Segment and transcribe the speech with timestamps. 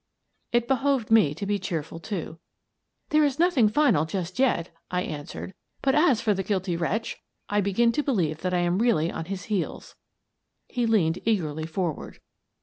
[0.51, 2.39] It behoved me to be cheerful, too.
[3.09, 7.61] "There is nothing final just yet," I answered, "but as for the guilty wretch, I
[7.61, 9.95] begin to believe that I am really on his heels."
[10.67, 12.19] He leaned eagerly forward.